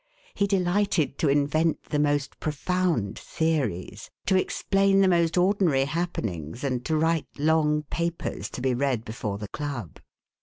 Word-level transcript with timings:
He 0.33 0.47
delighted 0.47 1.19
to 1.19 1.29
invent 1.29 1.83
the 1.89 1.99
most 1.99 2.39
profound 2.39 3.19
theories, 3.19 4.09
to 4.25 4.35
explain 4.35 4.99
the 5.01 5.07
most 5.07 5.37
ordinary 5.37 5.85
happenings 5.85 6.63
and 6.63 6.83
to 6.85 6.97
write 6.97 7.27
long 7.37 7.83
papers 7.83 8.49
to 8.57 8.61
be 8.61 8.73
read 8.73 9.05
before 9.05 9.37
the 9.37 9.47
Club. 9.49 9.99